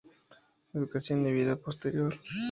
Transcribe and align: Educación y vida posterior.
Educación 0.73 1.27
y 1.27 1.31
vida 1.31 1.55
posterior. 1.57 2.15